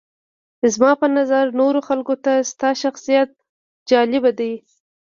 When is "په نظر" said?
1.01-1.45